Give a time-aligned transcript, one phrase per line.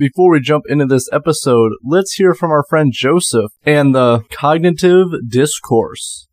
[0.00, 5.08] Before we jump into this episode, let's hear from our friend Joseph and the cognitive
[5.28, 6.26] discourse.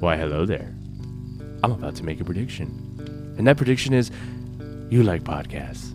[0.00, 0.74] Why, hello there.
[1.62, 2.66] I'm about to make a prediction.
[3.38, 4.10] And that prediction is
[4.90, 5.94] you like podcasts.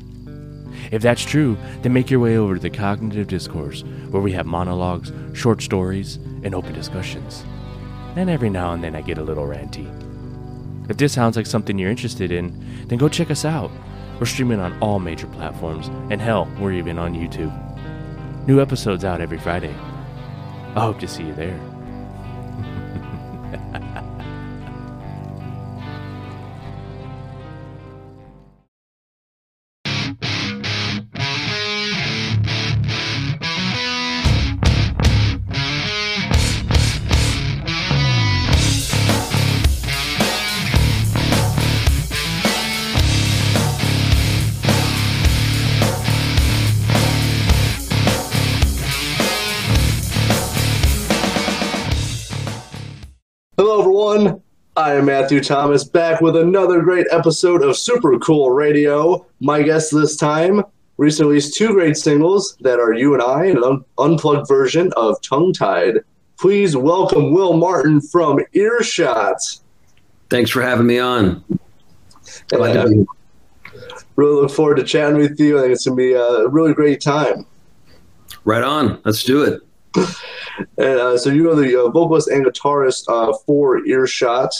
[0.93, 4.45] If that's true, then make your way over to the Cognitive Discourse, where we have
[4.45, 7.43] monologues, short stories, and open discussions.
[8.15, 10.02] And every now and then I get a little ranty.
[10.93, 12.53] If this sounds like something you're interested in,
[12.85, 13.71] then go check us out.
[14.19, 17.51] We're streaming on all major platforms, and hell, we're even on YouTube.
[18.47, 19.73] New episodes out every Friday.
[20.75, 21.72] I hope to see you there.
[54.13, 54.41] Everyone.
[54.75, 59.25] I am Matthew Thomas, back with another great episode of Super Cool Radio.
[59.39, 60.61] My guest this time
[60.97, 65.19] recently released two great singles that are You and I, an un- unplugged version of
[65.23, 66.01] Tongue Tied.
[66.37, 69.37] Please welcome Wil Martin from Earshot.
[70.29, 71.43] Thanks for having me on.
[72.51, 73.07] And,
[74.15, 75.57] really look forward to chatting with you.
[75.57, 77.47] I think it's going to be a really great time.
[78.45, 79.01] Right on.
[79.05, 79.61] Let's do it.
[80.77, 84.53] And uh, so you are the uh, vocalist and guitarist uh, for Earshot.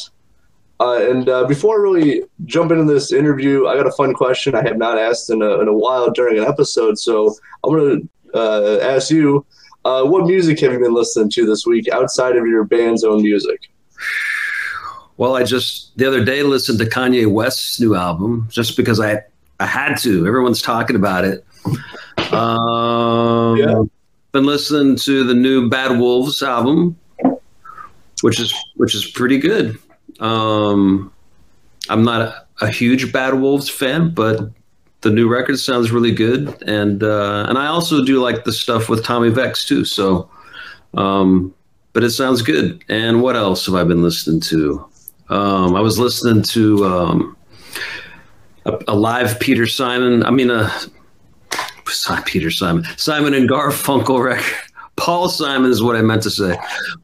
[0.79, 4.55] Uh, and uh, before I really jump into this interview, I got a fun question
[4.55, 6.97] I have not asked in a, in a while during an episode.
[6.97, 9.45] So I'm going to uh, ask you,
[9.85, 13.21] uh, what music have you been listening to this week outside of your band's own
[13.21, 13.69] music?
[15.17, 19.21] Well, I just the other day listened to Kanye West's new album just because I
[19.59, 20.25] I had to.
[20.25, 21.45] Everyone's talking about it.
[22.33, 23.83] Um, Yeah.
[24.33, 26.97] Been listening to the new Bad Wolves album,
[28.21, 29.77] which is which is pretty good.
[30.19, 31.13] Um,
[31.87, 34.49] I'm not a, a huge Bad Wolves fan, but
[35.01, 38.89] the new record sounds really good, and uh, and I also do like the stuff
[38.89, 39.85] with Tommy Vext too.
[39.85, 40.27] So,
[40.95, 41.53] um,
[41.93, 42.83] but it sounds good.
[42.89, 44.83] And what else have I been listening to?
[45.29, 47.37] Um, I was listening to um,
[48.65, 50.25] a, a live Peter Simon.
[50.25, 51.02] I mean, a not
[52.25, 54.55] Peter Simon, Simon and Garfunkel record.
[54.95, 56.55] Paul Simon is what I meant to say,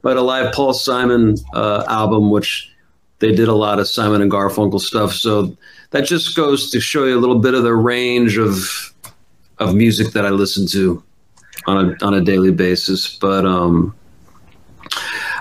[0.04, 2.72] but a live Paul Simon uh, album, which
[3.18, 5.14] they did a lot of Simon and Garfunkel stuff.
[5.14, 5.58] So
[5.92, 8.94] that just goes to show you a little bit of the range of
[9.58, 11.04] of music that I listen to
[11.68, 13.18] on a on a daily basis.
[13.18, 13.96] But um,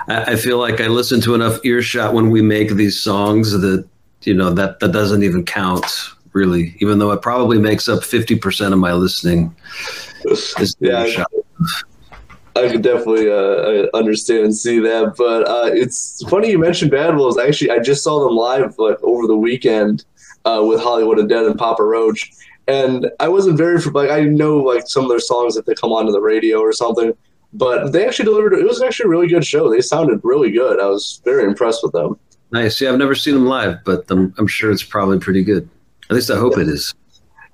[0.07, 3.87] I, I feel like I listen to enough earshot when we make these songs that
[4.23, 5.85] you know that that doesn't even count
[6.33, 9.55] really, even though it probably makes up fifty percent of my listening.
[10.25, 11.23] Is Yeah.
[12.55, 15.15] I could definitely uh, understand and see that.
[15.17, 17.37] But uh, it's funny you mentioned Bad Wolves.
[17.37, 20.03] Actually, I just saw them live like over the weekend
[20.45, 22.31] uh, with Hollywood Undead and Papa Roach,
[22.67, 25.91] and I wasn't very like I know like some of their songs if they come
[25.91, 27.15] onto the radio or something.
[27.51, 28.53] But they actually delivered.
[28.53, 29.71] It was actually a really good show.
[29.71, 30.79] They sounded really good.
[30.79, 32.19] I was very impressed with them.
[32.51, 32.79] Nice.
[32.79, 35.67] Yeah, I've never seen them live, but I'm, I'm sure it's probably pretty good.
[36.09, 36.93] At least I hope it is.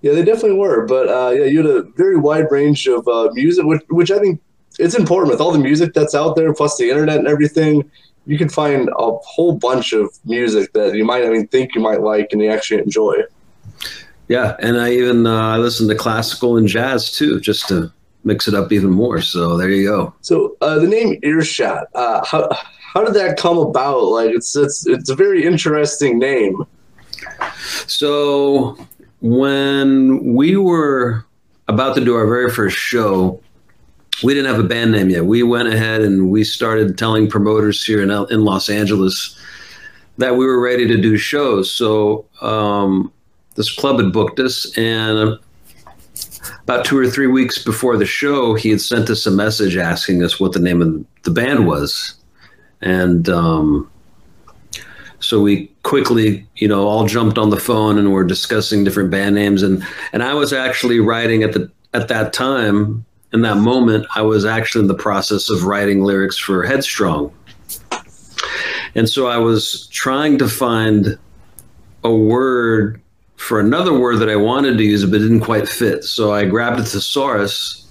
[0.01, 0.85] Yeah, they definitely were.
[0.85, 4.19] But uh, yeah, you had a very wide range of uh, music, which, which I
[4.19, 4.39] think
[4.79, 7.89] it's important with all the music that's out there, plus the internet and everything.
[8.27, 11.81] You can find a whole bunch of music that you might not even think you
[11.81, 13.15] might like and you actually enjoy.
[14.27, 17.91] Yeah, and I even uh, I listen to classical and jazz too, just to
[18.23, 19.21] mix it up even more.
[19.21, 20.13] So there you go.
[20.21, 22.49] So uh, the name Earshot, uh, how
[22.93, 24.03] how did that come about?
[24.03, 26.65] Like it's it's it's a very interesting name.
[27.87, 28.77] So
[29.21, 31.25] when we were
[31.67, 33.41] about to do our very first show,
[34.23, 35.25] we didn't have a band name yet.
[35.25, 39.37] We went ahead and we started telling promoters here in in Los Angeles
[40.17, 41.69] that we were ready to do shows.
[41.69, 43.11] So um,
[43.55, 45.37] this club had booked us, and
[46.63, 50.23] about two or three weeks before the show, he had sent us a message asking
[50.23, 52.15] us what the name of the band was,
[52.81, 53.89] and um,
[55.25, 59.35] so we quickly, you know, all jumped on the phone and were discussing different band
[59.35, 63.05] names, and and I was actually writing at the at that time
[63.35, 67.33] in that moment, I was actually in the process of writing lyrics for Headstrong.
[68.95, 71.19] And so I was trying to find
[72.05, 73.01] a word
[73.35, 76.05] for another word that I wanted to use, but didn't quite fit.
[76.05, 77.85] So I grabbed a thesaurus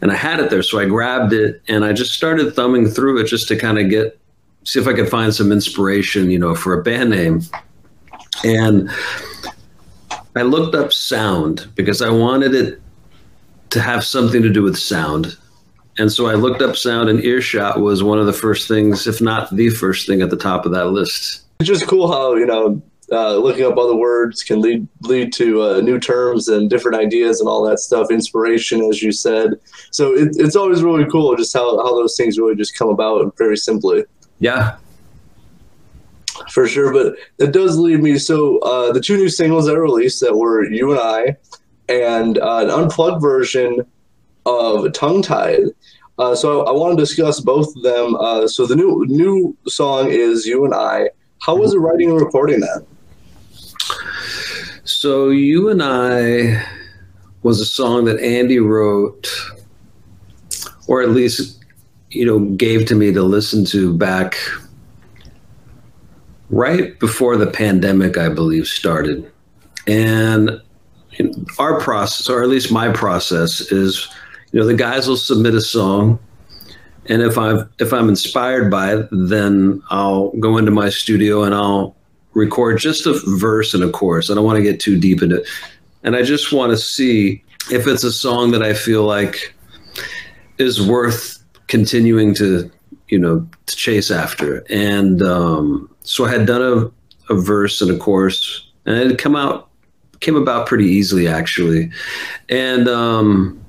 [0.00, 0.64] and I had it there.
[0.64, 3.88] So I grabbed it and I just started thumbing through it just to kind of
[3.88, 4.18] get
[4.66, 7.40] see if I could find some inspiration, you know, for a band name.
[8.44, 8.90] And
[10.34, 12.82] I looked up sound because I wanted it
[13.70, 15.38] to have something to do with sound.
[15.98, 19.22] And so I looked up sound, and earshot was one of the first things, if
[19.22, 21.42] not the first thing at the top of that list.
[21.60, 25.62] It's just cool how you know uh, looking up other words can lead lead to
[25.62, 28.10] uh, new terms and different ideas and all that stuff.
[28.10, 29.54] Inspiration, as you said.
[29.90, 33.34] So it, it's always really cool just how how those things really just come about
[33.38, 34.04] very simply.
[34.38, 34.76] Yeah.
[36.50, 38.18] For sure, but it does lead me.
[38.18, 41.36] So uh, the two new singles that released that were "You and I"
[41.88, 43.80] and uh, an unplugged version
[44.44, 45.64] of "Tongue Tied."
[46.18, 48.16] Uh, so I, I want to discuss both of them.
[48.16, 51.10] Uh, so the new new song is "You and I."
[51.40, 52.86] How was it writing and recording that?
[54.84, 56.64] So you and I
[57.42, 59.28] was a song that Andy wrote,
[60.86, 61.55] or at least
[62.16, 64.36] you know gave to me to listen to back
[66.50, 69.30] right before the pandemic, I believe, started.
[69.86, 70.60] And
[71.58, 74.08] our process, or at least my process, is
[74.52, 76.18] you know the guys will submit a song,
[77.06, 81.54] and if I'm if I'm inspired by it, then I'll go into my studio and
[81.54, 81.94] I'll
[82.34, 84.30] record just a verse and a chorus.
[84.30, 85.48] I don't want to get too deep into it,
[86.02, 89.54] and I just want to see if it's a song that I feel like
[90.58, 91.35] is worth
[91.66, 92.70] continuing to
[93.08, 94.64] you know to chase after.
[94.70, 99.18] And um, so I had done a, a verse and a chorus, and it had
[99.18, 99.68] come out
[100.20, 101.90] came about pretty easily actually,
[102.48, 102.88] and.
[102.88, 103.62] Um,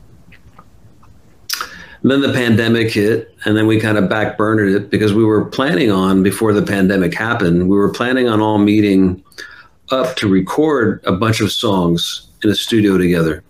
[2.03, 5.91] then the pandemic hit, and then we kind of backburnered it because we were planning
[5.91, 7.67] on before the pandemic happened.
[7.67, 9.23] We were planning on all meeting
[9.91, 13.43] up to record a bunch of songs in a studio together,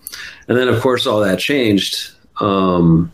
[0.48, 2.12] and then of course all that changed.
[2.40, 3.12] Um,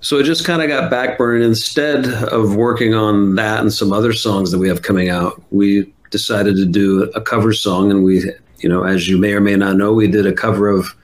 [0.00, 1.44] so it just kind of got backburned.
[1.44, 5.92] Instead of working on that and some other songs that we have coming out, we
[6.10, 8.22] decided to do a cover song, and we,
[8.58, 10.94] you know, as you may or may not know, we did a cover of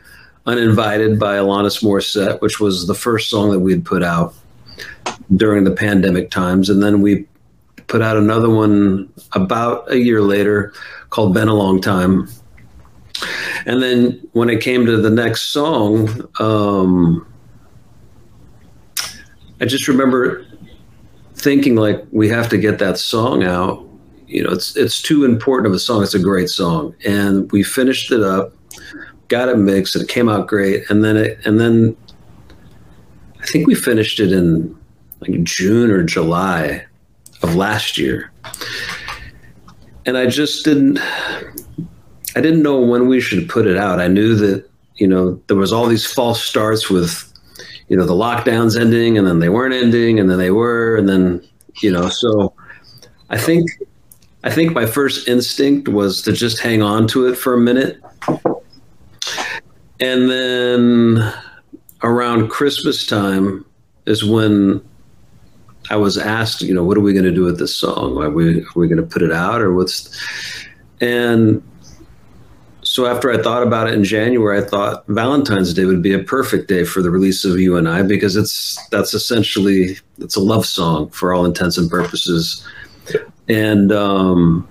[0.45, 4.35] Uninvited by Alanis Morissette, which was the first song that we had put out
[5.37, 6.69] during the pandemic times.
[6.69, 7.27] And then we
[7.87, 10.73] put out another one about a year later
[11.11, 12.29] called Been a Long Time.
[13.67, 17.25] And then when it came to the next song, um,
[19.63, 20.45] I just remember
[21.35, 23.89] thinking like we have to get that song out.
[24.27, 26.03] You know, it's it's too important of a song.
[26.03, 28.53] It's a great song, and we finished it up
[29.33, 30.89] got it mixed and it came out great.
[30.91, 31.97] And then it, and then
[33.41, 34.77] I think we finished it in
[35.21, 36.85] like June or July
[37.43, 38.31] of last year.
[40.05, 40.99] And I just didn't,
[42.37, 44.01] I didn't know when we should put it out.
[44.01, 47.32] I knew that, you know, there was all these false starts with,
[47.89, 50.97] you know, the lockdowns ending and then they weren't ending and then they were.
[50.97, 51.47] And then,
[51.81, 52.53] you know, so
[53.31, 53.71] I think,
[54.45, 58.03] I think my first instinct was to just hang on to it for a minute
[60.03, 61.33] and then
[62.03, 63.65] around Christmas time
[64.05, 64.83] is when
[65.91, 68.21] I was asked, you know, what are we going to do with this song?
[68.21, 70.19] Are we are we going to put it out or what's?
[71.01, 71.63] And
[72.93, 76.19] so after I thought about it in January, I thought Valentine's Day would be a
[76.19, 80.41] perfect day for the release of You and I because it's that's essentially it's a
[80.41, 82.67] love song for all intents and purposes,
[83.49, 84.69] and um,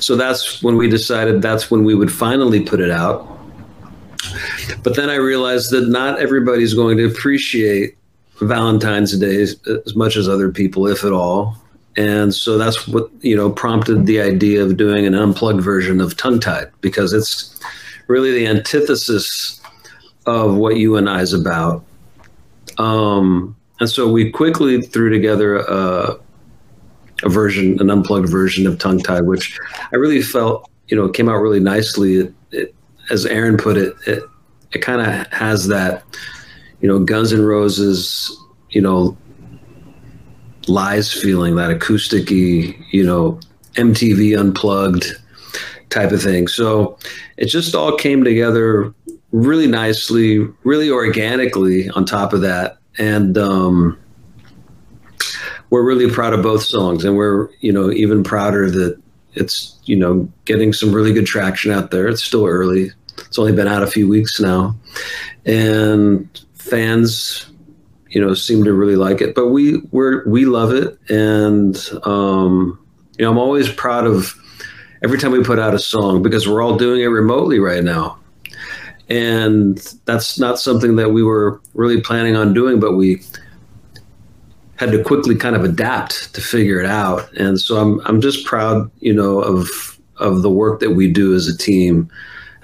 [0.00, 3.38] so that's when we decided that's when we would finally put it out
[4.82, 7.96] but then I realized that not everybody's going to appreciate
[8.40, 11.56] Valentine's Day as much as other people, if at all.
[11.98, 16.16] And so that's what, you know, prompted the idea of doing an unplugged version of
[16.16, 17.58] Tongue Tied because it's
[18.06, 19.60] really the antithesis
[20.24, 21.84] of what you and I is about.
[22.78, 26.16] Um, and so we quickly threw together a,
[27.24, 29.58] a version, an unplugged version of Tongue Tied, which
[29.92, 32.18] I really felt, you know, came out really nicely.
[32.18, 32.74] It, it,
[33.10, 34.22] as Aaron put it, it,
[34.70, 36.04] it kind of has that,
[36.80, 38.38] you know, Guns N' Roses,
[38.70, 39.16] you know,
[40.68, 43.38] lies feeling, that acousticy, you know,
[43.74, 45.06] MTV unplugged
[45.90, 46.48] type of thing.
[46.48, 46.98] So
[47.36, 48.92] it just all came together
[49.32, 52.78] really nicely, really organically on top of that.
[52.98, 53.98] And um,
[55.70, 57.04] we're really proud of both songs.
[57.04, 59.00] And we're, you know, even prouder that
[59.34, 62.08] it's, you know, getting some really good traction out there.
[62.08, 62.90] It's still early.
[63.26, 64.76] It's only been out a few weeks now,
[65.44, 67.46] and fans,
[68.10, 69.34] you know, seem to really like it.
[69.34, 72.78] But we we we love it, and um,
[73.18, 74.34] you know, I'm always proud of
[75.02, 78.18] every time we put out a song because we're all doing it remotely right now.
[79.08, 83.22] And that's not something that we were really planning on doing, but we
[84.76, 87.32] had to quickly kind of adapt to figure it out.
[87.34, 91.34] And so I'm I'm just proud, you know, of of the work that we do
[91.34, 92.10] as a team,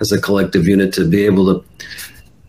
[0.00, 1.64] as a collective unit, to be able to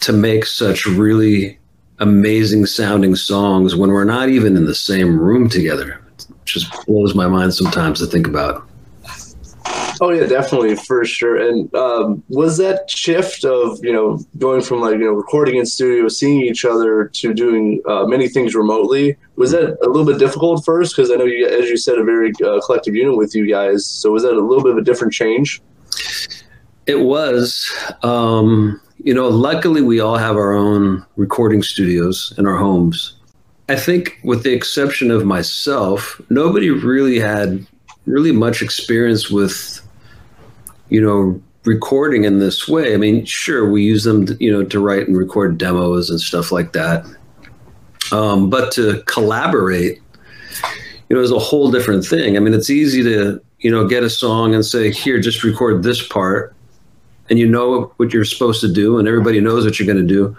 [0.02, 1.58] to make such really
[2.00, 6.02] amazing sounding songs when we're not even in the same room together.
[6.18, 8.68] It just blows my mind sometimes to think about.
[10.02, 11.38] Oh yeah, definitely for sure.
[11.38, 15.66] And um, was that shift of you know going from like you know recording in
[15.66, 19.16] studio, seeing each other, to doing uh, many things remotely?
[19.38, 20.96] Was that a little bit difficult first?
[20.96, 23.86] Because I know you, as you said, a very uh, collective unit with you guys.
[23.86, 25.62] So was that a little bit of a different change?
[26.88, 27.72] It was.
[28.04, 33.16] Um, you know, luckily we all have our own recording studios in our homes.
[33.68, 37.66] I think, with the exception of myself, nobody really had
[38.06, 39.82] really much experience with
[40.90, 42.94] you know, recording in this way.
[42.94, 46.52] I mean, sure, we use them, you know, to write and record demos and stuff
[46.52, 47.06] like that.
[48.12, 50.02] Um, but to collaborate,
[51.10, 52.38] you know, is a whole different thing.
[52.38, 55.84] I mean, it's easy to, you know, get a song and say, here, just record
[55.84, 56.55] this part,
[57.30, 60.14] and you know what you're supposed to do, and everybody knows what you're going to
[60.14, 60.36] do.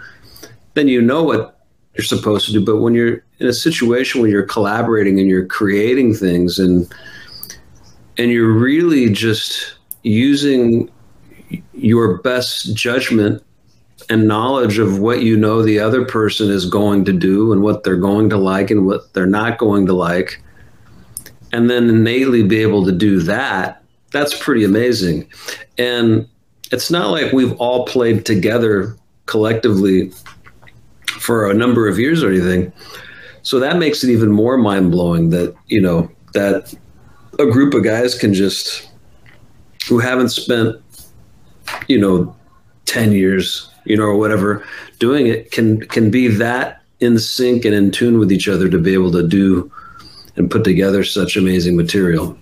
[0.73, 1.59] Then you know what
[1.95, 2.63] you're supposed to do.
[2.63, 6.91] But when you're in a situation where you're collaborating and you're creating things and
[8.17, 10.89] and you're really just using
[11.73, 13.43] your best judgment
[14.09, 17.83] and knowledge of what you know the other person is going to do and what
[17.83, 20.41] they're going to like and what they're not going to like
[21.51, 25.27] and then innately be able to do that that's pretty amazing
[25.77, 26.27] and
[26.71, 28.95] it's not like we've all played together
[29.25, 30.11] collectively
[31.19, 32.71] for a number of years or anything
[33.41, 36.73] so that makes it even more mind-blowing that you know that
[37.39, 38.89] a group of guys can just
[39.87, 40.75] who haven't spent,
[41.87, 42.35] you know,
[42.85, 44.65] 10 years, you know, or whatever
[44.99, 48.79] doing it can can be that in sync and in tune with each other to
[48.79, 49.71] be able to do
[50.35, 52.37] and put together such amazing material.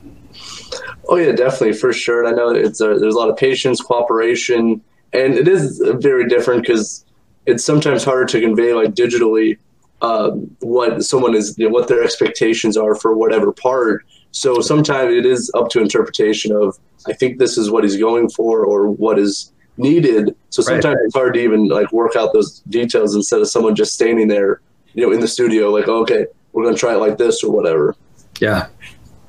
[1.08, 2.24] Oh yeah, definitely for sure.
[2.24, 4.82] And I know it's a, there's a lot of patience, cooperation,
[5.14, 7.06] and it is very different because
[7.46, 9.58] it's sometimes harder to convey like digitally
[10.02, 14.06] um, what someone is, you know, what their expectations are for whatever part.
[14.32, 18.30] So sometimes it is up to interpretation of I think this is what he's going
[18.30, 20.36] for or what is needed.
[20.50, 21.06] So sometimes right.
[21.06, 24.62] it's hard to even like work out those details instead of someone just standing there,
[24.94, 27.52] you know, in the studio, like, okay, we're going to try it like this or
[27.52, 27.96] whatever.
[28.40, 28.68] Yeah.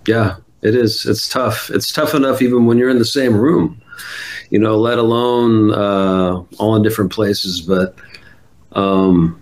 [0.06, 0.36] Yeah.
[0.66, 1.06] It is.
[1.06, 1.70] It's tough.
[1.70, 3.80] It's tough enough even when you're in the same room,
[4.50, 7.60] you know, let alone uh, all in different places.
[7.60, 7.94] But
[8.72, 9.40] um,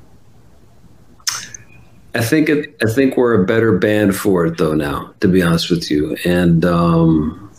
[2.14, 5.42] I think it, I think we're a better band for it though now, to be
[5.42, 6.14] honest with you.
[6.26, 7.50] And um,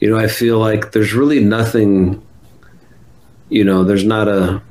[0.00, 2.26] you know, I feel like there's really nothing,
[3.50, 4.62] you know, there's not a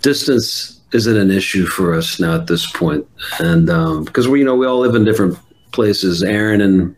[0.00, 3.06] distance isn't an issue for us now at this point.
[3.40, 3.66] And
[4.06, 5.38] because um, we, you know, we all live in different
[5.72, 6.22] places.
[6.22, 6.94] Aaron and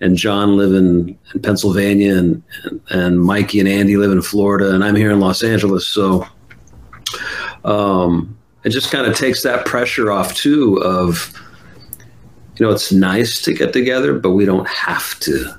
[0.00, 4.74] and John live in, in Pennsylvania, and, and, and Mikey and Andy live in Florida,
[4.74, 5.86] and I'm here in Los Angeles.
[5.86, 6.26] So
[7.64, 10.76] um, it just kind of takes that pressure off too.
[10.82, 11.32] Of
[12.56, 15.54] you know, it's nice to get together, but we don't have to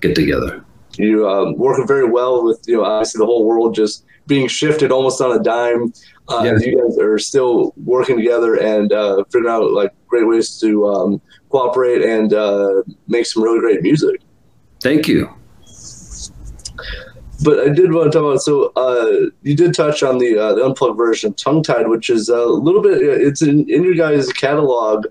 [0.00, 0.64] get together.
[0.98, 4.90] You um, work very well with you know obviously the whole world just being shifted
[4.90, 5.92] almost on a dime.
[6.28, 6.58] Uh, yeah.
[6.58, 11.20] You guys are still working together and uh, figuring out like great ways to um,
[11.56, 14.20] cooperate and uh, make some really great music.
[14.80, 15.32] Thank you.
[17.44, 20.54] But I did want to talk about so uh, you did touch on the, uh,
[20.54, 23.94] the unplugged version of Tongue Tied, which is a little bit it's in, in your
[23.94, 25.06] guys' catalog.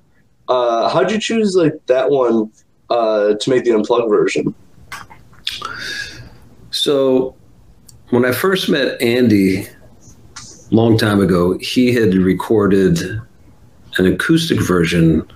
[0.48, 2.52] Uh, how'd you choose like that one
[2.90, 4.54] uh, to make the unplugged version?
[6.72, 7.36] So
[8.10, 9.68] when I first met Andy
[10.72, 13.00] long time ago, he had recorded
[13.98, 15.28] an acoustic version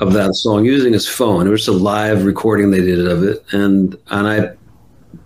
[0.00, 1.46] of that song using his phone.
[1.46, 4.50] It was a live recording they did of it, and and I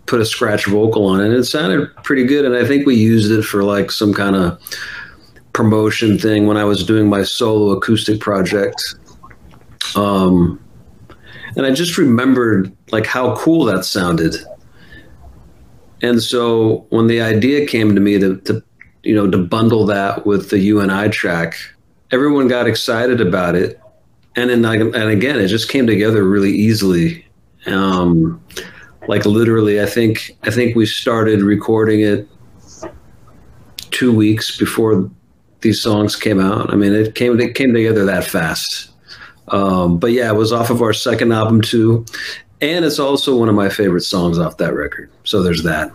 [0.07, 1.27] put a scratch vocal on it.
[1.27, 4.37] And it sounded pretty good, and I think we used it for like some kind
[4.37, 4.61] of
[5.53, 8.81] promotion thing when I was doing my solo acoustic project.
[9.97, 10.63] Um,
[11.57, 14.37] and I just remembered like how cool that sounded.
[16.03, 18.63] And so when the idea came to me to, to
[19.03, 21.57] you know to bundle that with the You and I track,
[22.11, 23.80] everyone got excited about it,
[24.37, 27.27] and then and again it just came together really easily.
[27.67, 28.43] Um,
[29.09, 32.29] like literally, I think I think we started recording it
[33.91, 35.11] two weeks before
[35.61, 36.73] these songs came out.
[36.73, 38.91] I mean, it came it came together that fast.
[39.49, 42.05] Um, but yeah, it was off of our second album too,
[42.61, 45.11] and it's also one of my favorite songs off that record.
[45.25, 45.91] So there's that.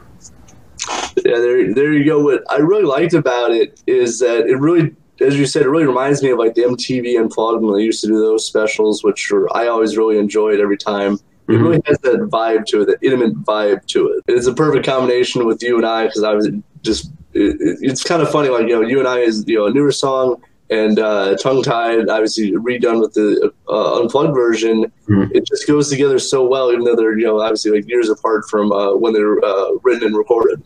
[1.23, 2.21] Yeah, there, there you go.
[2.21, 5.85] What I really liked about it is that it really as you said, it really
[5.85, 9.29] reminds me of like the MTV Unplugged when they used to do those specials, which
[9.31, 11.13] were, I always really enjoyed every time.
[11.47, 11.61] It Mhm.
[11.61, 14.23] really has that vibe to it, that intimate vibe to it.
[14.27, 16.49] It's a perfect combination with you and I because I was
[16.81, 18.49] just, it, it- it's kind of funny.
[18.49, 20.41] Like, you know, you and I is, you know, a newer song
[20.71, 24.91] and uh, Tongue Tied, obviously redone with the uh, Unplugged version.
[25.07, 25.29] Mhm.
[25.35, 28.49] It just goes together so well, even though they're, you know, obviously like years apart
[28.49, 30.63] from uh, when they're uh, written and recorded.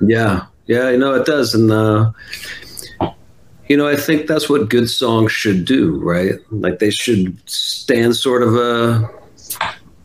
[0.00, 2.12] Yeah, yeah, I know it does, and uh,
[3.68, 6.34] you know, I think that's what good songs should do, right?
[6.50, 9.10] Like they should stand sort of a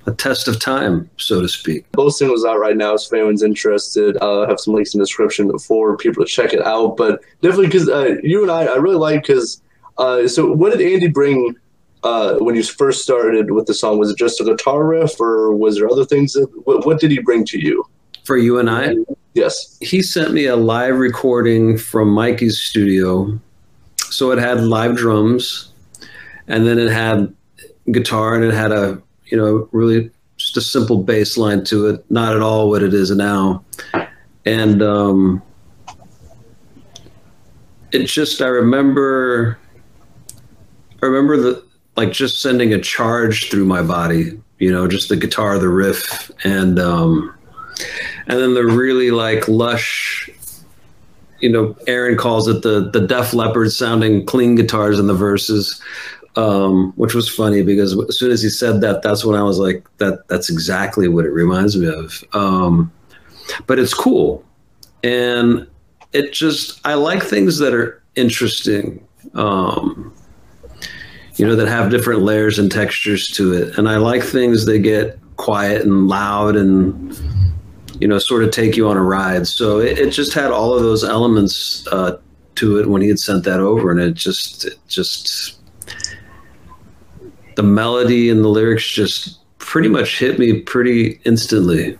[0.05, 1.85] a test of time, so to speak.
[1.91, 2.95] both singles out right now.
[2.95, 6.65] If anyone's interested, uh, have some links in the description for people to check it
[6.65, 6.97] out.
[6.97, 9.61] But definitely because uh, you and I, I really like because.
[9.97, 11.55] Uh, so what did Andy bring
[12.03, 13.99] uh, when you first started with the song?
[13.99, 16.31] Was it just a guitar riff, or was there other things?
[16.33, 17.85] That, what, what did he bring to you?
[18.23, 18.95] For you and I,
[19.33, 19.77] Yes.
[19.81, 23.37] he sent me a live recording from Mikey's studio.
[24.11, 25.71] So it had live drums,
[26.47, 27.33] and then it had
[27.91, 32.05] guitar, and it had a you know really just a simple bass line to it.
[32.09, 33.63] Not at all what it is now,
[34.45, 35.41] and um,
[37.91, 39.57] it just I remember.
[41.01, 41.63] I remember the
[41.95, 44.39] like just sending a charge through my body.
[44.57, 47.33] You know, just the guitar, the riff, and um,
[48.27, 50.08] and then the really like lush
[51.41, 55.81] you know aaron calls it the the def leppard sounding clean guitars in the verses
[56.35, 59.59] um, which was funny because as soon as he said that that's when i was
[59.59, 62.23] like that that's exactly what it reminds me of.
[62.33, 62.91] Um,
[63.67, 64.43] but it's cool.
[65.03, 65.67] And
[66.13, 70.13] it just i like things that are interesting um,
[71.35, 73.77] you know that have different layers and textures to it.
[73.77, 77.17] And i like things that get quiet and loud and
[77.99, 79.47] you know, sort of take you on a ride.
[79.47, 82.17] So it, it just had all of those elements uh,
[82.55, 85.59] to it when he had sent that over, and it just, it just
[87.55, 91.97] the melody and the lyrics just pretty much hit me pretty instantly.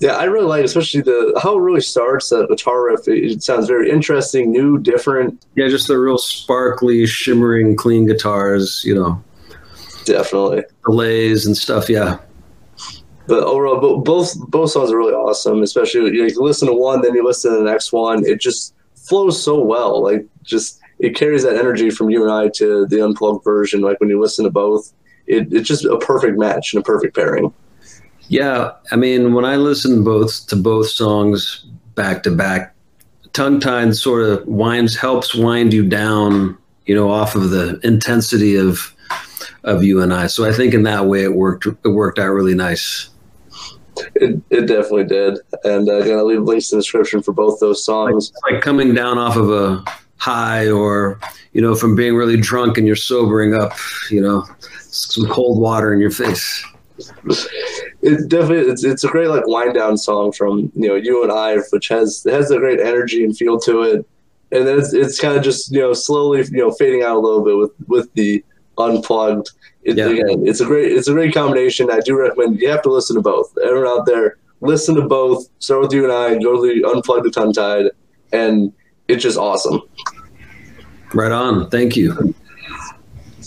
[0.00, 2.30] Yeah, I really like, especially the how it really starts.
[2.30, 3.06] That guitar riff.
[3.06, 5.44] It, it sounds very interesting, new, different.
[5.56, 8.82] Yeah, just the real sparkly, shimmering, clean guitars.
[8.84, 9.24] You know,
[10.04, 10.62] Definitely.
[10.86, 11.90] delays and stuff.
[11.90, 12.18] Yeah,
[13.26, 15.62] But overall, bo- both both songs are really awesome.
[15.62, 18.24] Especially you, know, you listen to one, then you listen to the next one.
[18.26, 20.02] It just flows so well.
[20.02, 23.80] Like just it carries that energy from you and I to the unplugged version.
[23.80, 24.92] Like when you listen to both,
[25.26, 27.52] it, it's just a perfect match and a perfect pairing.
[28.28, 28.72] yeah.
[28.92, 32.74] I mean, when I listen both to both songs back to back,
[33.32, 36.56] tongue tied sort of winds helps wind you down.
[36.86, 38.94] You know, off of the intensity of
[39.64, 40.26] of you and I.
[40.26, 41.66] So I think in that way it worked.
[41.66, 43.10] It worked out really nice.
[44.14, 45.38] It, it definitely did.
[45.64, 48.30] And uh, gonna leave links in the description for both those songs.
[48.30, 49.84] It's like coming down off of a
[50.16, 51.20] high, or
[51.52, 53.72] you know, from being really drunk and you're sobering up.
[54.10, 54.46] You know,
[54.78, 56.64] some cold water in your face.
[58.02, 61.32] It definitely it's it's a great like wind down song from you know you and
[61.32, 64.06] I, which has it has a great energy and feel to it.
[64.52, 67.20] And then it's it's kind of just you know slowly you know fading out a
[67.20, 68.44] little bit with with the
[68.80, 69.50] unplugged.
[69.82, 70.08] It, Yeah.
[70.08, 71.90] Again, it's a great it's a great combination.
[71.90, 73.56] I do recommend you have to listen to both.
[73.64, 75.48] Everyone out there, listen to both.
[75.58, 76.38] Start with you and I.
[76.38, 77.86] Go to the unplugged the tongue tied,
[78.32, 78.72] and
[79.08, 79.82] it's just awesome.
[81.14, 81.68] Right on.
[81.70, 82.34] Thank you.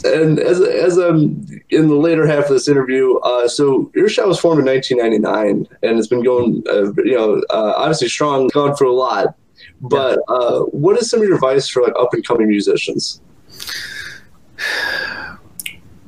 [0.03, 4.39] and as as um in the later half of this interview, uh, so Earshot was
[4.39, 8.91] formed in 1999, and it's been going, uh, you know, uh, obviously strong, gone through
[8.91, 9.35] a lot.
[9.81, 13.21] But uh, what is some of your advice for like up and coming musicians?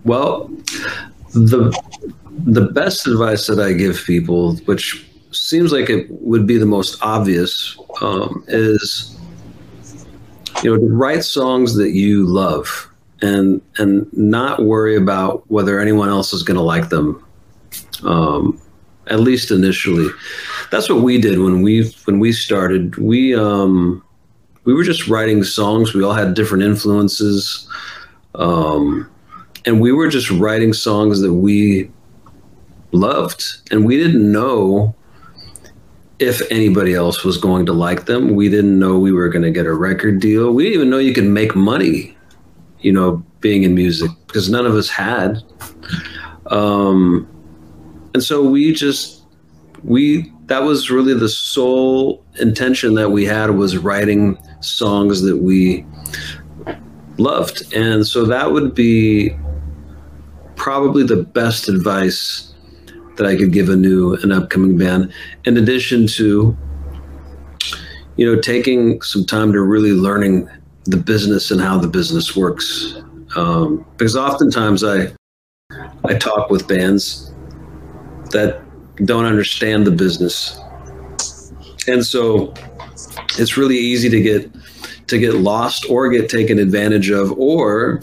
[0.03, 0.49] Well,
[1.33, 1.75] the
[2.45, 7.01] the best advice that I give people, which seems like it would be the most
[7.01, 9.17] obvious, um, is
[10.63, 12.89] you know write songs that you love
[13.21, 17.23] and and not worry about whether anyone else is going to like them.
[18.03, 18.61] Um,
[19.07, 20.09] at least initially,
[20.71, 22.97] that's what we did when we when we started.
[22.97, 24.03] We um,
[24.65, 25.93] we were just writing songs.
[25.93, 27.67] We all had different influences.
[28.37, 29.09] Um,
[29.65, 31.89] and we were just writing songs that we
[32.91, 34.95] loved and we didn't know
[36.19, 38.35] if anybody else was going to like them.
[38.35, 40.53] We didn't know we were going to get a record deal.
[40.53, 42.15] We didn't even know you could make money
[42.85, 45.41] you know being in music because none of us had.
[46.45, 47.27] Um,
[48.13, 49.23] and so we just
[49.83, 55.83] we that was really the sole intention that we had was writing songs that we
[57.17, 59.35] loved and so that would be
[60.55, 62.53] probably the best advice
[63.17, 65.13] that I could give a new and upcoming band.
[65.45, 66.57] In addition to,
[68.17, 70.49] you know, taking some time to really learning
[70.85, 72.95] the business and how the business works.
[73.35, 75.11] Um, because oftentimes I
[76.05, 77.33] I talk with bands
[78.31, 78.61] that
[79.03, 80.59] don't understand the business,
[81.87, 82.53] and so
[83.37, 84.49] it's really easy to get
[85.07, 88.01] to get lost or get taken advantage of, or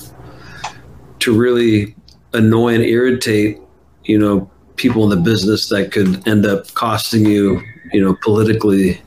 [1.21, 1.95] to really
[2.33, 3.61] annoy and irritate,
[4.05, 7.62] you know, people in the business that could end up costing you,
[7.93, 9.01] you know, politically,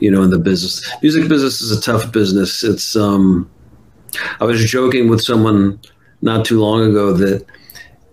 [0.00, 0.88] you know, in the business.
[1.02, 2.62] Music business is a tough business.
[2.62, 3.50] It's um
[4.40, 5.80] I was joking with someone
[6.22, 7.44] not too long ago that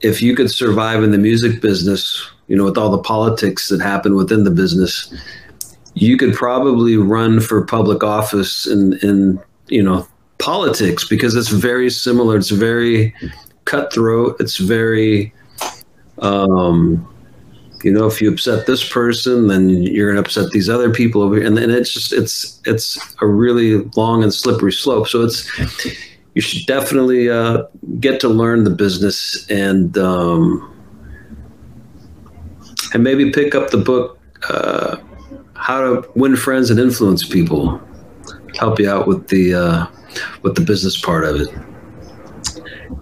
[0.02, 3.82] if you could survive in the music business, you know, with all the politics that
[3.82, 5.13] happen within the business,
[5.95, 10.08] you could probably run for public office in in, you know,
[10.39, 12.38] politics because it's very similar.
[12.38, 13.13] It's very
[13.65, 14.38] cutthroat.
[14.39, 15.34] It's very
[16.19, 17.08] um
[17.84, 21.21] you know if you upset this person then you're going to upset these other people
[21.21, 25.23] over here and then it's just it's it's a really long and slippery slope so
[25.23, 25.49] it's
[26.34, 27.63] you should definitely uh,
[27.99, 30.69] get to learn the business and um,
[32.93, 34.97] and maybe pick up the book uh,
[35.63, 37.82] how to win friends and influence people
[38.60, 39.88] help you out with the uh,
[40.41, 41.47] with the business part of it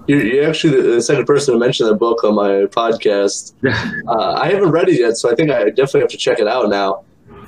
[0.08, 3.54] You're, you're actually the second person to mention that book on my podcast.
[4.08, 6.48] Uh, I haven't read it yet, so I think I definitely have to check it
[6.48, 7.04] out now.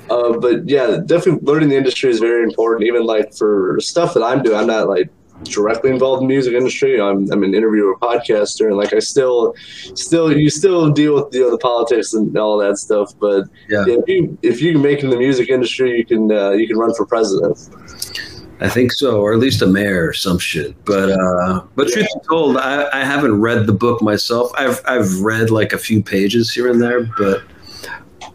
[0.08, 2.86] Uh, but yeah, definitely learning the industry is very important.
[2.86, 5.10] Even like for stuff that I'm doing, I'm not like
[5.42, 7.00] directly involved in the music industry.
[7.00, 9.54] I'm, I'm an interviewer, podcaster, and like I still,
[9.94, 13.12] still, you still deal with you know, the politics and all that stuff.
[13.18, 13.84] But Yeah.
[13.86, 16.50] yeah, if you if you can make it in the music industry, you can uh,
[16.50, 17.58] you can run for president.
[18.60, 20.74] I think so, or at least a mayor or some shit.
[20.84, 24.52] But uh, but truth be told, I, I haven't read the book myself.
[24.56, 27.42] I've I've read like a few pages here and there, but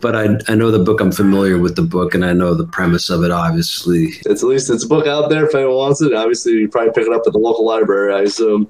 [0.02, 1.02] but I I know the book.
[1.02, 3.32] I'm familiar with the book, and I know the premise of it.
[3.32, 6.14] Obviously, It's at least it's a book out there if anyone wants it.
[6.14, 8.14] Obviously, you probably pick it up at the local library.
[8.14, 8.68] I assume.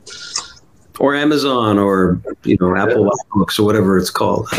[0.99, 4.49] or Amazon, or you know Apple Books, or whatever it's called.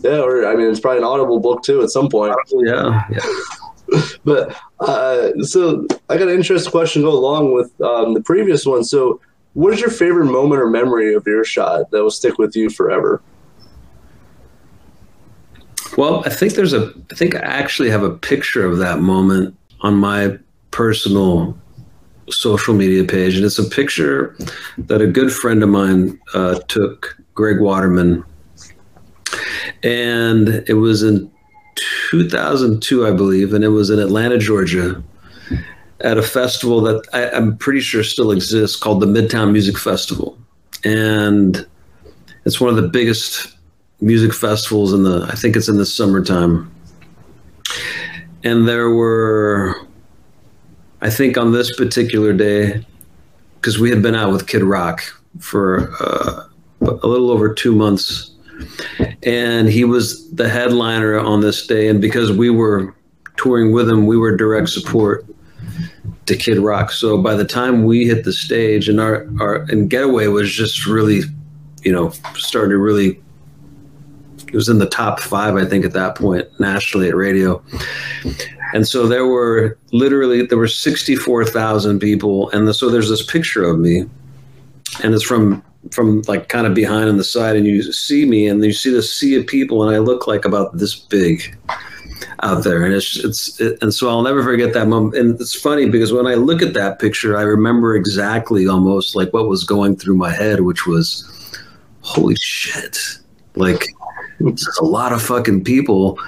[0.00, 2.34] Yeah, or I mean, it's probably an Audible book too at some point.
[2.50, 3.20] Yeah, yeah.
[4.24, 8.64] But uh, so I got an interesting question to go along with um, the previous
[8.64, 8.84] one.
[8.84, 9.20] So,
[9.54, 13.20] what is your favorite moment or memory of Earshot that will stick with you forever?
[15.96, 16.92] Well, I think there's a.
[17.10, 20.38] I think I actually have a picture of that moment on my
[20.70, 21.58] personal
[22.28, 24.36] social media page, and it's a picture
[24.78, 28.24] that a good friend of mine uh, took, Greg Waterman,
[29.82, 31.30] and it was in
[32.10, 35.02] 2002, I believe, and it was in Atlanta, Georgia,
[36.00, 40.38] at a festival that I, I'm pretty sure still exists called the Midtown Music Festival,
[40.84, 41.66] and
[42.44, 43.56] it's one of the biggest
[44.00, 46.72] music festivals in the I think it's in the summertime.
[48.42, 49.76] And there were
[51.00, 52.84] I think on this particular day
[53.56, 55.02] because we had been out with Kid Rock
[55.38, 56.44] for uh,
[56.80, 58.30] a little over 2 months.
[59.22, 61.88] And he was the headliner on this day.
[61.88, 62.94] And because we were
[63.36, 65.24] touring with him we were direct support
[66.26, 66.90] to Kid Rock.
[66.90, 70.86] So by the time we hit the stage and our our and Getaway was just
[70.86, 71.22] really
[71.82, 73.20] you know started to really
[74.52, 77.62] it was in the top five, I think, at that point nationally at radio.
[78.74, 83.08] And so there were literally there were sixty four thousand people, and the, so there's
[83.08, 84.04] this picture of me,
[85.02, 88.46] and it's from from like kind of behind on the side, and you see me,
[88.46, 91.56] and you see the sea of people, and I look like about this big
[92.42, 95.16] out there, and it's it's it, and so I'll never forget that moment.
[95.16, 99.32] And it's funny because when I look at that picture, I remember exactly almost like
[99.32, 101.24] what was going through my head, which was,
[102.02, 102.98] holy shit,
[103.56, 103.84] like
[104.80, 106.18] a lot of fucking people,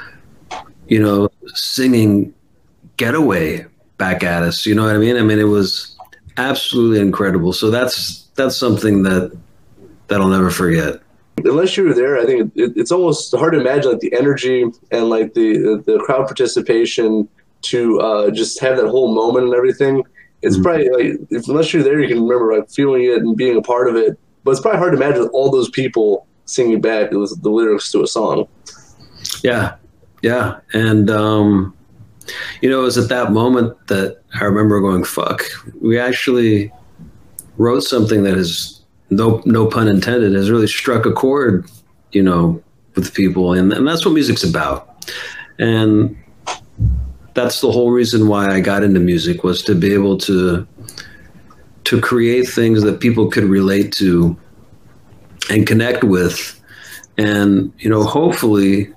[0.88, 2.32] you know, singing
[2.96, 3.66] "Getaway"
[3.98, 4.66] back at us.
[4.66, 5.16] You know what I mean?
[5.16, 5.96] I mean, it was
[6.36, 7.52] absolutely incredible.
[7.52, 9.36] So that's that's something that
[10.08, 11.00] that I'll never forget.
[11.44, 14.64] Unless you were there, I think it, it's almost hard to imagine like the energy
[14.90, 17.28] and like the the crowd participation
[17.62, 20.02] to uh, just have that whole moment and everything.
[20.42, 20.62] It's Mhm.
[20.64, 23.62] probably like if, unless you're there, you can remember like feeling it and being a
[23.62, 24.18] part of it.
[24.44, 28.02] But it's probably hard to imagine all those people singing back the, the lyrics to
[28.02, 28.48] a song.
[29.42, 29.76] Yeah,
[30.22, 31.76] yeah, and um,
[32.60, 35.42] you know, it was at that moment that I remember going, "Fuck."
[35.80, 36.72] We actually
[37.58, 41.68] wrote something that is no no pun intended has really struck a chord,
[42.12, 42.62] you know,
[42.94, 45.06] with people, and and that's what music's about,
[45.58, 46.16] and
[47.34, 50.66] that's the whole reason why I got into music was to be able to
[51.84, 54.36] to create things that people could relate to
[55.50, 56.58] and connect with
[57.18, 58.92] and you know hopefully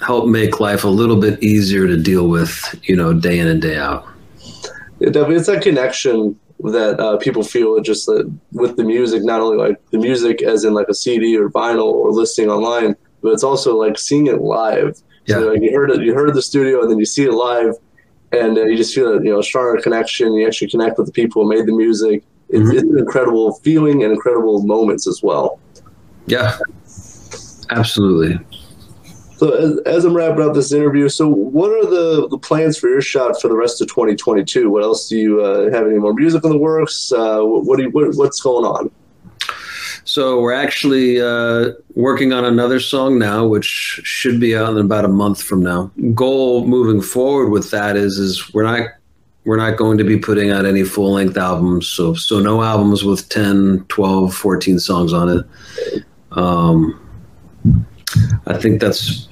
[0.00, 3.60] help make life a little bit easier to deal with, you know, day in and
[3.60, 4.06] day out.
[5.00, 9.40] It definitely, it's that connection that uh, people feel just that with the music, not
[9.40, 13.32] only like the music as in like a CD or vinyl or listening online, but
[13.32, 15.00] it's also like seeing it live.
[15.26, 15.36] Yeah.
[15.36, 17.74] So like you heard it, you heard the studio, and then you see it live,
[18.32, 20.32] and uh, you just feel a you know stronger connection.
[20.34, 22.22] You actually connect with the people who made the music.
[22.50, 22.72] It's, Mhm.
[22.72, 25.58] it's an incredible feeling and incredible moments as well.
[26.28, 26.58] Yeah,
[27.70, 28.38] absolutely.
[29.38, 32.88] So as, as I'm wrapping up this interview, so what are the, the plans for
[32.88, 34.68] Earshot for the rest of 2022?
[34.68, 35.86] What else do you uh, have?
[35.86, 37.12] Any more music in the works?
[37.12, 38.90] Uh, what, you, what, what's going on?
[40.02, 45.04] So we're actually uh, working on another song now, which should be out in about
[45.04, 45.92] a month from now.
[46.14, 48.88] Goal moving forward with that is is we're not
[49.44, 51.86] we're not going to be putting out any full length albums.
[51.86, 56.04] So so no albums with 10, 12, 14 songs on it.
[56.32, 57.00] Um,
[58.46, 59.28] I think that's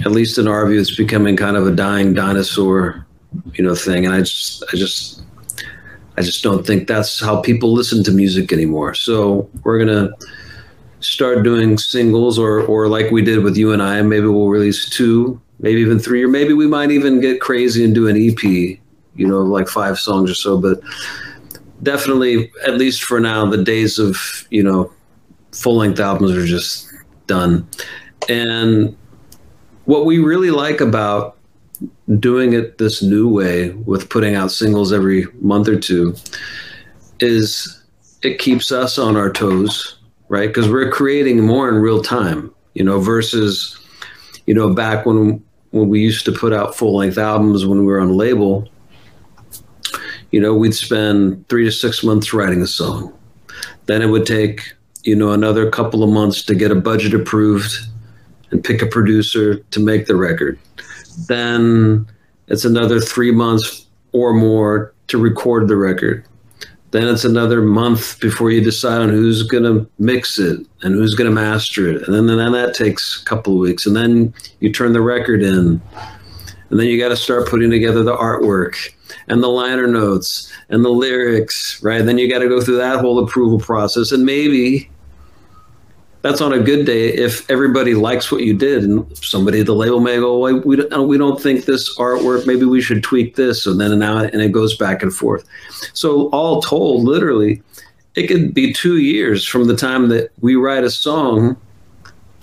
[0.00, 3.06] at least in our view, it's becoming kind of a dying dinosaur,
[3.54, 4.06] you know, thing.
[4.06, 5.22] And I just I just
[6.16, 8.94] I just don't think that's how people listen to music anymore.
[8.94, 10.10] So we're gonna
[11.00, 14.00] start doing singles, or or like we did with you and I.
[14.02, 17.94] Maybe we'll release two, maybe even three, or maybe we might even get crazy and
[17.94, 18.42] do an EP.
[19.14, 20.58] You know, like five songs or so.
[20.58, 20.80] But
[21.82, 24.90] definitely, at least for now, the days of you know
[25.52, 26.92] full length albums are just
[27.26, 27.66] done.
[28.28, 28.96] And
[29.84, 31.36] what we really like about
[32.18, 36.14] doing it this new way with putting out singles every month or two
[37.20, 37.82] is
[38.22, 40.48] it keeps us on our toes, right?
[40.48, 43.78] Because we're creating more in real time, you know, versus,
[44.46, 47.86] you know, back when when we used to put out full length albums when we
[47.86, 48.68] were on label,
[50.30, 53.12] you know, we'd spend three to six months writing a song.
[53.86, 57.72] Then it would take, you know, another couple of months to get a budget approved
[58.50, 60.58] and pick a producer to make the record
[61.26, 62.06] then
[62.48, 66.24] it's another three months or more to record the record.
[66.90, 71.14] Then it's another month before you decide on who's going to mix it and who's
[71.14, 72.06] going to master it.
[72.06, 73.86] And then, then that takes a couple of weeks.
[73.86, 75.80] And then you turn the record in.
[76.68, 78.76] And then you got to start putting together the artwork
[79.28, 82.04] and the liner notes and the lyrics, right?
[82.04, 84.12] Then you got to go through that whole approval process.
[84.12, 84.90] And maybe
[86.22, 89.74] that's on a good day if everybody likes what you did and somebody at the
[89.74, 93.34] label may go well, we don't, we don't think this artwork maybe we should tweak
[93.34, 95.44] this and then and now and it goes back and forth.
[95.92, 97.62] So all told literally
[98.14, 101.56] it could be two years from the time that we write a song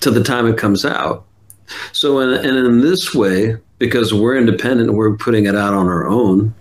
[0.02, 1.26] to the time it comes out.
[1.94, 6.08] So in, and in this way because we're independent we're putting it out on our
[6.08, 6.54] own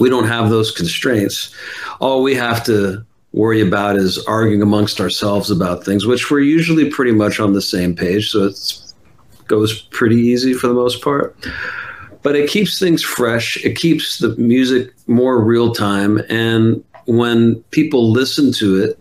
[0.00, 1.54] we don't have those constraints.
[2.00, 3.04] All we have to
[3.34, 7.60] worry about is arguing amongst ourselves about things, which we're usually pretty much on the
[7.60, 8.30] same page.
[8.30, 8.92] So it
[9.48, 11.36] goes pretty easy for the most part.
[12.22, 13.62] But it keeps things fresh.
[13.64, 16.22] It keeps the music more real time.
[16.30, 19.00] And when people listen to it,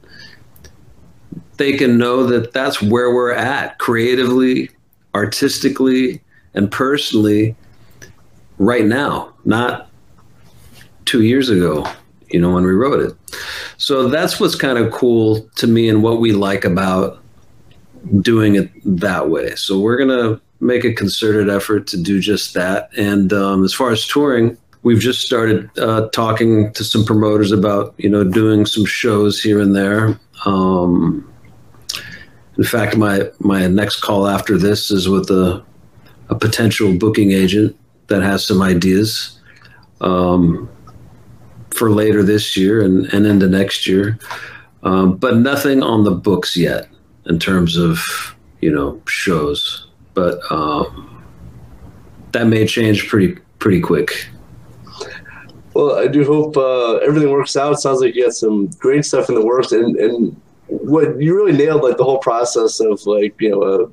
[1.57, 4.71] they can know that that's where we're at creatively,
[5.13, 6.21] artistically,
[6.55, 7.55] and personally
[8.57, 9.91] right now, not
[11.05, 11.87] two years ago,
[12.33, 13.15] you know, when we wrote it.
[13.77, 17.23] So that's what's kind of cool to me and what we like about
[18.19, 19.55] doing it that way.
[19.55, 22.89] So we're going to make a concerted effort to do just that.
[22.97, 27.93] And um, as far as touring, we've just started uh, talking to some promoters about,
[27.97, 30.19] you know, doing some shows here and there.
[30.45, 31.31] Um,
[32.57, 35.63] in fact, my, my next call after this is with a,
[36.29, 39.39] a potential booking agent that has some ideas.
[40.01, 40.69] Um,
[41.73, 44.17] for later this year and, and into next year,
[44.83, 46.87] um, but nothing on the books yet
[47.25, 48.01] in terms of
[48.61, 49.87] you know shows.
[50.13, 51.23] But um,
[52.31, 54.27] that may change pretty pretty quick.
[55.73, 57.79] Well, I do hope uh, everything works out.
[57.79, 61.57] Sounds like you got some great stuff in the works, and and what you really
[61.57, 63.87] nailed like the whole process of like you know uh,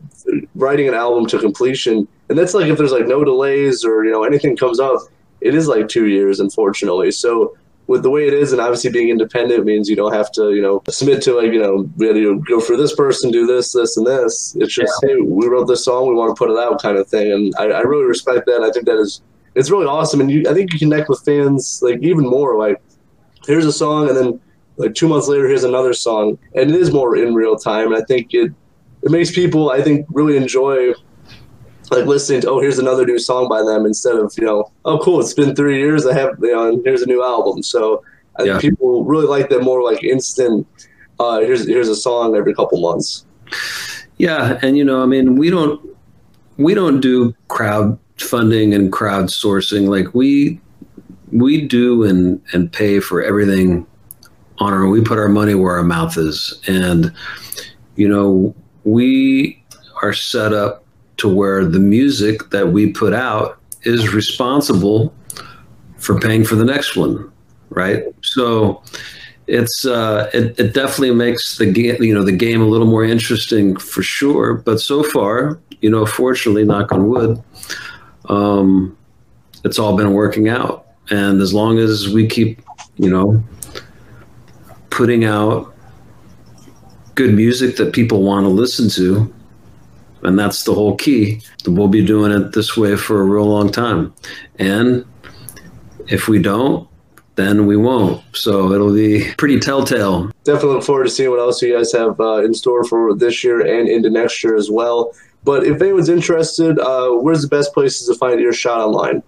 [0.55, 4.13] writing an album to completion, and that's like if there's like no delays or you
[4.13, 5.01] know anything comes up,
[5.41, 7.11] it is like two years, unfortunately.
[7.11, 7.57] So
[7.91, 10.63] with the way it is, and obviously being independent means you don't have to, you
[10.63, 13.73] know, submit to like, you know, we had to go for this person, do this,
[13.73, 14.57] this, and this.
[14.61, 15.09] It's just, yeah.
[15.09, 17.33] hey, we wrote this song, we want to put it out, kind of thing.
[17.33, 18.63] And I, I really respect that.
[18.63, 19.23] I think that is,
[19.57, 20.21] it's really awesome.
[20.21, 22.57] And you, I think you connect with fans like even more.
[22.57, 22.81] Like,
[23.45, 24.41] here's a song, and then
[24.77, 27.93] like two months later, here's another song, and it is more in real time.
[27.93, 28.53] And I think it,
[29.03, 30.93] it makes people, I think, really enjoy
[31.91, 34.99] like listening to oh here's another new song by them instead of you know oh
[34.99, 37.63] cool it's been three years I have you know and here's a new album.
[37.63, 38.03] So
[38.39, 38.59] I Yeah.
[38.59, 40.67] think people really like that more like instant
[41.19, 43.27] uh here's here's a song every couple months.
[44.19, 45.81] Yeah, and you know, I mean, we don't
[46.59, 49.89] we don't do crowdfunding and crowdsourcing.
[49.89, 50.61] Like we
[51.33, 53.87] we do and and pay for everything
[54.59, 56.61] on our we put our money where our mouth is.
[56.69, 57.13] And
[57.97, 59.61] you know we
[60.03, 60.85] are set up
[61.21, 65.15] to where the music that we put out is responsible
[65.97, 67.31] for paying for the next one
[67.71, 68.05] right?
[68.23, 68.83] So
[69.47, 73.05] it's uh, it, it definitely makes the game you know the game a little more
[73.05, 74.55] interesting for sure.
[74.55, 77.43] But so far you know fortunately knock on wood
[78.29, 78.97] um,
[79.65, 80.87] it's all been working out.
[81.09, 82.61] And as long as we keep
[82.97, 83.43] you know
[84.91, 85.75] putting out
[87.15, 89.33] good music that people want to listen to
[90.23, 93.71] and that's the whole key we'll be doing it this way for a real long
[93.71, 94.13] time
[94.59, 95.05] and
[96.09, 96.89] if we don't
[97.41, 98.23] then we won't.
[98.35, 100.31] So it'll be pretty telltale.
[100.45, 103.43] Definitely look forward to seeing what else you guys have uh, in store for this
[103.43, 105.13] year and into next year as well.
[105.43, 109.23] But if anyone's interested, uh, where's the best places to find Earshot online?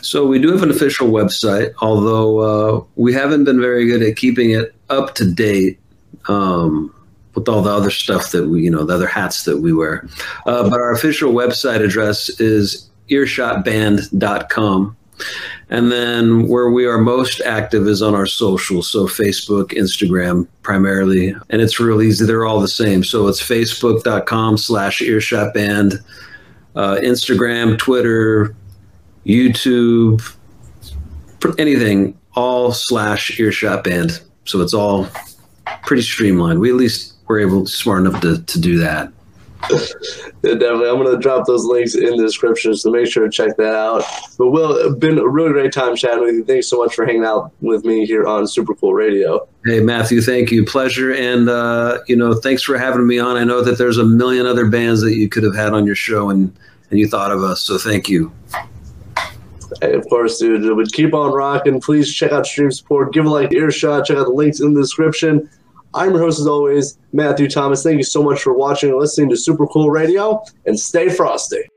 [0.00, 4.16] So we do have an official website, although uh, we haven't been very good at
[4.16, 5.78] keeping it up to date.
[6.28, 6.94] Um,
[7.38, 10.06] with all the other stuff that we, you know, the other hats that we wear.
[10.46, 14.96] Uh, but our official website address is earshotband.com.
[15.70, 18.90] And then where we are most active is on our socials.
[18.90, 21.34] So Facebook, Instagram primarily.
[21.50, 22.24] And it's real easy.
[22.24, 23.04] They're all the same.
[23.04, 25.94] So it's facebook.com slash earshot band,
[26.74, 28.54] uh, Instagram, Twitter,
[29.26, 30.22] YouTube,
[31.58, 34.20] anything, all slash earshot band.
[34.44, 35.08] So it's all
[35.84, 36.60] pretty streamlined.
[36.60, 39.12] We at least were able, smart enough to, to do that
[39.70, 39.78] yeah,
[40.42, 40.88] definitely.
[40.88, 43.74] I'm going to drop those links in the description, so make sure to check that
[43.74, 44.04] out.
[44.38, 46.44] But Wil, it's been a really great time chatting with you.
[46.44, 49.48] Thanks so much for hanging out with me here on Super Cool Radio.
[49.64, 50.64] Hey, Matthew, thank you.
[50.64, 51.12] Pleasure.
[51.12, 53.36] And, uh, you know, thanks for having me on.
[53.36, 55.96] I know that there's a million other bands that you could have had on your
[55.96, 56.56] show, and,
[56.90, 58.32] and you thought of us, so thank you.
[59.82, 60.76] Hey, of course, dude.
[60.76, 61.80] But keep on rocking.
[61.80, 63.12] Please check out Stream Support.
[63.12, 64.06] Give a like Earshot.
[64.06, 65.50] Check out the links in the description.
[65.94, 67.82] I'm your host, as always, Matthew Thomas.
[67.82, 71.68] Thank you so much for watching and listening to Super Cool Radio, and stay frosty.